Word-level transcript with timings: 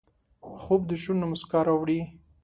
خوب 0.61 0.81
د 0.87 0.91
شونډو 1.01 1.25
مسکا 1.31 1.59
راوړي 1.67 1.99